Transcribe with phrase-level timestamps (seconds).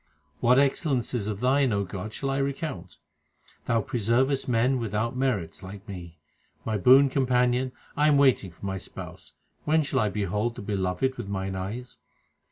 [0.39, 2.97] What excellences of Thine, O God, shall I recount?
[3.65, 6.17] Thou preservest men without merits like me.
[6.65, 9.33] My boon companion, I am waiting for my Spouse;
[9.63, 11.97] when shall I behold the Beloved with mine eyes